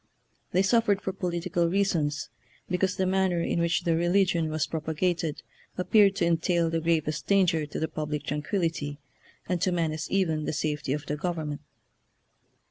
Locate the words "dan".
7.27-7.45